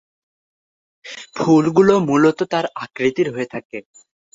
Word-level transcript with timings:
ফুলগুলো 1.35 1.93
মুলত 2.07 2.39
তারা 2.51 2.69
আকৃতির 2.83 3.27
হয়ে 3.33 3.47
থাকে। 3.53 3.77